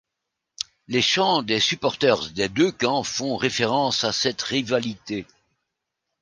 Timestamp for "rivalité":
4.41-5.27